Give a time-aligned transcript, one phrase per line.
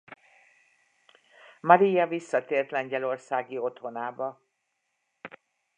[1.61, 4.41] Maria visszatért lengyelországi otthonába.